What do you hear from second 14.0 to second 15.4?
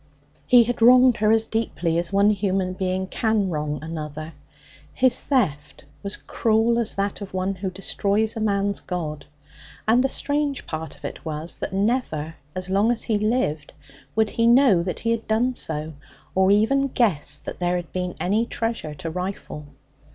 would he know that he had